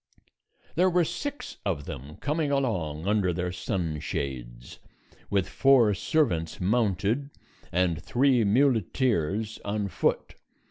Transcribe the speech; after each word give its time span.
There 0.73 0.89
were 0.89 1.05
six 1.05 1.57
of 1.63 1.85
them 1.85 2.15
coming 2.17 2.49
along 2.49 3.05
under 3.05 3.31
their 3.31 3.51
sun 3.51 3.99
shades, 3.99 4.79
with 5.29 5.47
four 5.47 5.93
servants 5.93 6.59
mounted, 6.59 7.29
and 7.71 8.01
three 8.01 8.43
muleteers 8.43 9.59
on 9.63 9.89
foot. 9.89 10.33